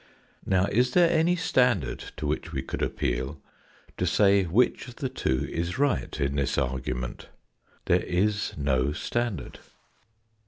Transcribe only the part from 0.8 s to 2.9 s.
there any standard to which we could